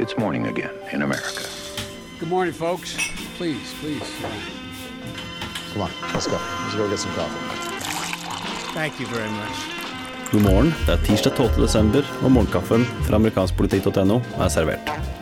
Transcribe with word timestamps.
It's 0.00 0.16
morning 0.16 0.46
again 0.46 0.70
in 0.92 1.02
America. 1.02 1.44
Good 2.18 2.30
morning, 2.30 2.54
folks. 2.54 2.96
Please, 3.36 3.74
please. 3.80 4.10
Come 5.72 5.82
on, 5.82 5.90
let's 6.14 6.26
go. 6.26 6.38
Let's 6.62 6.74
go 6.74 6.88
get 6.88 6.98
some 6.98 7.12
coffee. 7.12 8.72
Thank 8.72 8.98
you 8.98 9.06
very 9.06 9.28
much. 9.28 9.56
God 10.32 10.42
morgen. 10.42 10.74
Det 10.86 10.92
er 10.92 11.04
tirsdag 11.04 11.36
12. 11.36 11.60
desember, 11.60 12.12
og 12.24 12.32
morgenkaffen 12.32 12.84
fra 13.04 13.20
amerikanskpolitikk.no 13.20 14.22
er 14.40 14.48
servert. 14.48 15.19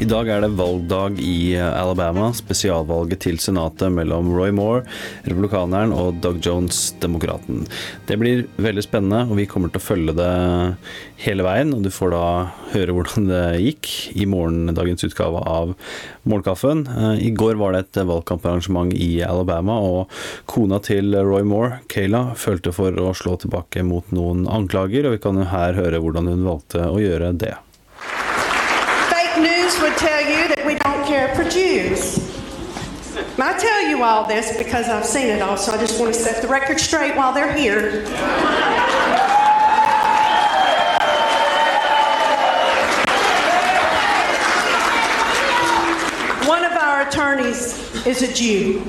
I 0.00 0.06
dag 0.08 0.30
er 0.32 0.40
det 0.40 0.54
valgdag 0.56 1.18
i 1.20 1.58
Alabama, 1.60 2.30
spesialvalget 2.32 3.20
til 3.20 3.36
senatet 3.36 3.92
mellom 3.92 4.30
Roy 4.32 4.48
Moore, 4.56 4.86
republikaneren, 5.26 5.92
og 5.92 6.22
Doug 6.24 6.38
Jones, 6.40 6.78
demokraten. 7.02 7.66
Det 8.08 8.16
blir 8.16 8.46
veldig 8.56 8.86
spennende, 8.86 9.26
og 9.28 9.36
vi 9.36 9.44
kommer 9.50 9.68
til 9.68 9.82
å 9.82 9.84
følge 9.84 10.16
det 10.16 10.30
hele 11.26 11.44
veien. 11.44 11.76
Og 11.76 11.84
du 11.84 11.90
får 11.92 12.14
da 12.16 12.24
høre 12.72 12.96
hvordan 12.96 13.28
det 13.28 13.44
gikk 13.60 13.92
i 14.16 14.24
morgendagens 14.24 15.04
utgave 15.10 15.44
av 15.44 15.76
Morgenkaffen. 16.24 16.86
Eh, 16.88 17.26
I 17.28 17.36
går 17.36 17.60
var 17.60 17.76
det 17.76 17.84
et 17.90 18.04
valgkamparrangement 18.08 18.96
i 18.96 19.18
Alabama, 19.28 19.82
og 19.84 20.20
kona 20.48 20.80
til 20.80 21.12
Roy 21.12 21.44
Moore, 21.44 21.82
Kayla, 21.92 22.30
følte 22.40 22.72
for 22.72 22.96
å 22.96 23.12
slå 23.12 23.36
tilbake 23.44 23.84
mot 23.84 24.16
noen 24.16 24.48
anklager, 24.48 25.04
og 25.04 25.18
vi 25.18 25.26
kan 25.28 25.44
jo 25.44 25.50
her 25.52 25.76
høre 25.76 26.00
hvordan 26.00 26.32
hun 26.32 26.46
valgte 26.54 26.88
å 26.88 27.02
gjøre 27.04 27.36
det. 27.36 27.58
Would 29.78 29.96
tell 29.98 30.20
you 30.20 30.48
that 30.48 30.64
we 30.64 30.74
don't 30.76 31.06
care 31.06 31.34
for 31.34 31.44
Jews. 31.44 32.18
I 33.38 33.58
tell 33.58 33.82
you 33.88 34.02
all 34.02 34.26
this 34.26 34.56
because 34.56 34.88
I've 34.88 35.04
seen 35.04 35.28
it 35.28 35.42
all, 35.42 35.56
so 35.56 35.72
I 35.72 35.78
just 35.78 36.00
want 36.00 36.14
to 36.14 36.18
set 36.18 36.40
the 36.42 36.48
record 36.48 36.80
straight 36.80 37.14
while 37.16 37.32
they're 37.32 37.52
here. 37.52 38.04
One 46.48 46.64
of 46.64 46.72
our 46.72 47.06
attorneys 47.08 48.06
is 48.06 48.22
a 48.22 48.32
Jew. 48.32 48.82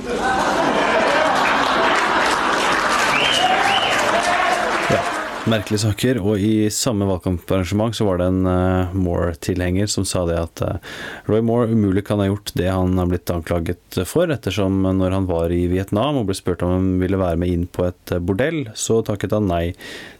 Merkelige 5.50 5.82
saker. 5.86 6.20
Og 6.22 6.42
i 6.42 6.70
samme 6.74 7.08
valgkamparrangement 7.10 7.96
så 7.98 8.06
var 8.08 8.22
det 8.22 8.30
en 8.30 8.46
uh, 8.46 8.94
Moore-tilhenger 8.98 9.90
som 9.90 10.06
sa 10.08 10.24
det 10.30 10.38
at 10.38 10.64
uh, 10.66 10.94
Roy 11.30 11.42
Moore 11.46 11.72
umulig 11.72 12.06
kan 12.08 12.22
ha 12.22 12.30
gjort 12.30 12.54
det 12.58 12.70
han 12.70 12.98
har 13.00 13.10
blitt 13.10 13.34
anklaget 13.34 14.02
for, 14.10 14.32
ettersom 14.32 14.84
når 15.00 15.18
han 15.18 15.30
var 15.30 15.54
i 15.54 15.66
Vietnam 15.72 16.22
og 16.22 16.30
ble 16.30 16.38
spurt 16.38 16.66
om 16.66 16.76
han 16.76 16.90
ville 17.02 17.20
være 17.22 17.42
med 17.42 17.54
inn 17.54 17.68
på 17.68 17.88
et 17.90 18.16
uh, 18.16 18.22
bordell, 18.22 18.68
så 18.78 19.02
takket 19.06 19.38
han 19.38 19.50
nei 19.50 19.66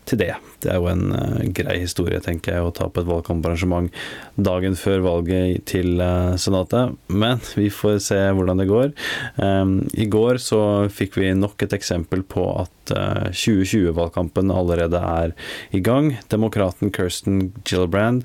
til 0.10 0.18
det. 0.24 0.34
Det 0.64 0.72
er 0.74 0.82
jo 0.82 0.90
en 0.90 1.14
uh, 1.14 1.46
grei 1.54 1.78
historie, 1.84 2.22
tenker 2.24 2.58
jeg, 2.58 2.66
å 2.66 2.74
ta 2.76 2.90
på 2.90 3.04
et 3.04 3.10
valgkamparrangement 3.10 3.94
dagen 4.42 4.78
før 4.80 5.06
valget 5.06 5.68
til 5.70 6.02
Senatet. 6.42 6.98
Men 7.14 7.42
vi 7.54 7.70
får 7.74 8.00
se 8.08 8.20
hvordan 8.34 8.62
det 8.62 8.70
går. 8.72 8.94
Um, 9.38 9.78
I 9.94 10.08
går 10.10 10.42
så 10.42 10.62
fikk 10.90 11.20
vi 11.22 11.34
nok 11.38 11.62
et 11.62 11.76
eksempel 11.78 12.26
på 12.26 12.48
at 12.64 12.74
uh, 12.92 13.30
2020-valgkampen 13.32 14.52
allerede 14.54 15.02
er 15.02 15.36
i 15.72 15.82
gang. 15.84 16.14
Demokraten 16.32 16.92
Kirsten 16.94 17.52
Gillibrand, 17.68 18.24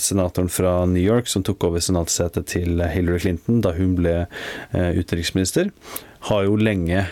senatoren 0.00 0.50
fra 0.52 0.84
New 0.86 1.02
York 1.02 1.28
som 1.30 1.44
tok 1.46 1.64
over 1.68 1.82
senatssetet 1.82 2.48
til 2.50 2.80
Hillary 2.92 3.20
Clinton 3.22 3.60
da 3.64 3.72
hun 3.76 3.96
ble 3.98 4.14
utenriksminister, 4.72 5.70
har 6.30 6.44
jo 6.46 6.58
lenge 6.60 7.04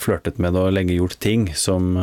flørtet 0.00 0.40
med 0.42 0.56
det 0.56 0.64
og 0.68 0.74
lenge 0.76 0.96
gjort 0.98 1.18
ting 1.22 1.48
som 1.56 1.94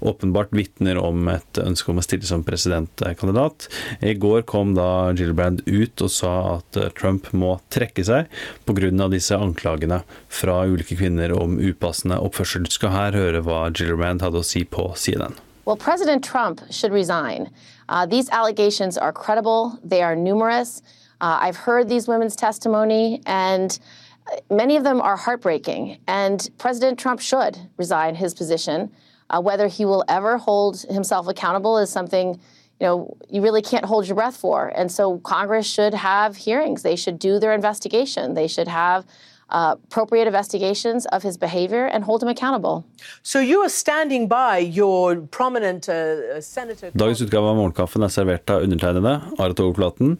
åpenbart 0.00 0.52
vitner 0.52 0.98
om 1.00 1.28
et 1.32 1.60
ønske 1.62 1.90
om 1.92 2.00
å 2.00 2.04
stille 2.04 2.26
som 2.28 2.44
presidentkandidat. 2.46 3.68
I 4.00 4.14
går 4.18 4.44
kom 4.50 4.74
da 4.76 5.12
Gillibrand 5.12 5.64
ut 5.66 6.04
og 6.04 6.12
sa 6.12 6.34
at 6.58 6.80
Trump 6.98 7.30
må 7.32 7.56
trekke 7.74 8.04
seg 8.04 8.30
pga. 8.66 9.08
disse 9.08 9.36
anklagene 9.36 10.02
fra 10.28 10.64
ulike 10.66 10.96
kvinner 10.96 11.32
om 11.32 11.58
upassende 11.58 12.18
oppførsel. 12.18 12.64
Du 12.64 12.70
skal 12.70 12.94
her 12.94 13.12
høre 13.12 13.42
hva 13.42 13.68
Gillibrand 13.70 14.22
hadde 14.22 14.40
å 14.40 14.46
si 14.46 14.64
på 14.64 14.92
CNN. 14.96 15.34
Well, 15.64 15.76
President 15.76 16.22
Trump 16.22 16.60
should 16.70 16.92
resign. 16.92 17.50
Uh, 17.88 18.04
these 18.04 18.28
allegations 18.30 18.98
are 18.98 19.12
credible, 19.12 19.78
they 19.82 20.02
are 20.02 20.14
numerous. 20.14 20.82
Uh, 21.20 21.38
I've 21.40 21.56
heard 21.56 21.88
these 21.88 22.06
women's 22.06 22.36
testimony, 22.36 23.22
and 23.24 23.78
uh, 24.26 24.54
many 24.54 24.76
of 24.76 24.84
them 24.84 25.00
are 25.00 25.16
heartbreaking. 25.16 25.98
And 26.06 26.46
President 26.58 26.98
Trump 26.98 27.20
should 27.20 27.58
resign 27.78 28.14
his 28.14 28.34
position. 28.34 28.90
Uh, 29.30 29.40
whether 29.40 29.68
he 29.68 29.84
will 29.84 30.04
ever 30.08 30.38
hold 30.38 30.82
himself 30.82 31.28
accountable 31.28 31.78
is 31.78 31.90
something 31.90 32.38
you 32.80 32.86
know 32.86 33.16
you 33.30 33.40
really 33.40 33.62
can't 33.62 33.84
hold 33.84 34.06
your 34.06 34.16
breath 34.16 34.36
for. 34.36 34.68
And 34.68 34.90
so 34.90 35.18
Congress 35.18 35.66
should 35.66 35.94
have 35.94 36.36
hearings. 36.36 36.82
They 36.82 36.96
should 36.96 37.18
do 37.18 37.38
their 37.38 37.52
investigation. 37.52 38.34
They 38.34 38.48
should 38.48 38.68
have 38.68 39.06
uh, 39.50 39.76
appropriate 39.84 40.26
investigations 40.26 41.06
of 41.06 41.22
his 41.22 41.36
behavior 41.36 41.86
and 41.86 42.04
hold 42.04 42.22
him 42.22 42.28
accountable. 42.28 42.84
So 43.22 43.40
you 43.40 43.60
are 43.60 43.68
standing 43.68 44.28
by 44.28 44.58
your 44.58 45.16
prominent 45.30 45.88
uh, 45.88 46.40
senator 46.40 46.90
Dagens 46.94 47.22
utgave 47.22 47.48
av 47.50 47.56
Morgenkaffen 47.58 48.04
er 48.04 48.12
servert 48.12 48.50
av 48.50 48.64
undertegnede, 48.64 49.14
Are 49.38 49.54
Togoplaten. 49.56 50.16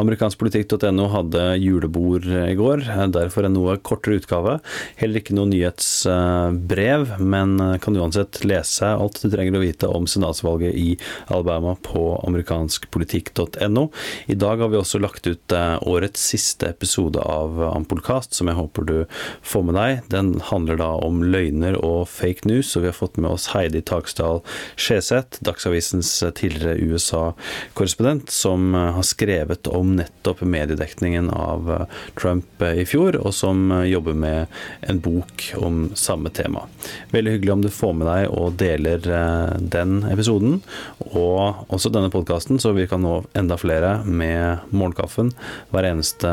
Amerikanskpolitikk.no 0.00 1.08
hadde 1.14 1.44
julebord 1.60 2.26
i 2.26 2.54
går, 2.58 2.84
derfor 3.14 3.46
en 3.46 3.56
noe 3.56 3.76
kortere 3.82 4.20
utgave. 4.20 4.58
Heller 5.00 5.22
ikke 5.22 5.36
noe 5.36 5.50
nyhetsbrev, 5.50 7.16
men 7.20 7.56
kan 7.82 7.96
uansett 7.96 8.42
lese 8.46 8.90
alt 8.90 9.20
du 9.22 9.30
trenger 9.32 9.58
å 9.58 9.64
vite 9.64 9.90
om 9.90 10.06
senatsvalget 10.10 10.76
i 10.76 10.94
Alabama 11.28 11.76
på 11.82 12.04
amerikanskpolitikk.no. 12.26 13.88
I 14.26 14.34
dag 14.34 14.62
har 14.62 14.68
vi 14.72 14.78
også 14.80 15.00
lagt 15.02 15.26
ut 15.26 15.52
eh, 15.56 15.76
årets 15.88 16.22
siste 16.32 16.70
episode 16.70 17.20
av 17.20 17.60
Ampolkast, 17.70 18.34
som 18.36 18.50
jeg 18.50 18.58
håper 18.58 18.69
du 18.74 19.06
får 19.42 19.64
med 19.66 19.78
deg. 19.78 20.02
Den 20.12 20.32
handler 20.50 20.80
da 20.80 20.90
om 21.02 21.22
løgner 21.24 21.78
og 21.78 22.08
fake 22.10 22.48
news, 22.48 22.72
og 22.76 22.84
vi 22.84 22.90
har 22.90 22.96
fått 22.96 23.18
med 23.20 23.30
oss 23.30 23.50
Heidi 23.54 23.82
Taksdal 23.86 24.42
Skjeseth, 24.76 25.40
Dagsavisens 25.44 26.12
tidligere 26.38 26.78
USA-korrespondent, 26.78 28.30
som 28.30 28.74
har 28.74 29.04
skrevet 29.06 29.70
om 29.70 29.96
nettopp 29.98 30.42
mediedekningen 30.46 31.30
av 31.34 31.70
Trump 32.18 32.62
i 32.64 32.86
fjor, 32.88 33.18
og 33.20 33.34
som 33.36 33.70
jobber 33.86 34.16
med 34.16 34.46
en 34.80 35.00
bok 35.02 35.50
om 35.58 35.90
samme 35.98 36.30
tema. 36.34 36.66
Veldig 37.10 37.36
hyggelig 37.36 37.52
om 37.52 37.64
du 37.64 37.70
får 37.72 37.96
med 37.96 38.08
deg 38.10 38.28
og 38.30 38.56
deler 38.60 39.04
eh, 39.04 39.56
den 39.72 40.00
episoden, 40.10 40.60
og 41.10 41.66
også 41.72 41.92
denne 41.92 42.12
podkasten, 42.12 42.60
så 42.62 42.74
vi 42.76 42.88
kan 42.90 43.04
nå 43.04 43.20
enda 43.38 43.58
flere 43.60 44.00
med 44.04 44.70
morgenkaffen 44.70 45.32
hver 45.72 45.90
eneste 45.90 46.30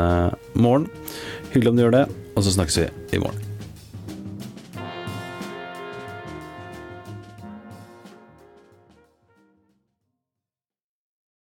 morgen. 0.54 0.88
Hyggelig 1.52 1.72
om 1.72 1.78
du 1.78 1.84
gjør 1.86 1.96
det, 1.96 2.06
og 2.38 2.44
så 2.44 2.52
snakkes 2.52 2.78
vi 2.78 2.88
i 3.12 3.18
morgen. 3.18 3.47